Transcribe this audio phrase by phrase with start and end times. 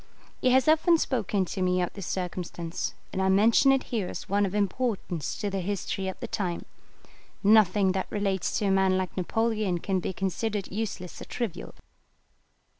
[0.41, 4.27] He has often spoken to me of this circumstance, and I mention it here as
[4.27, 6.65] one of importance to the history of the time.
[7.43, 11.75] Nothing that relates to a man like Napoleon can be considered useless or trivial.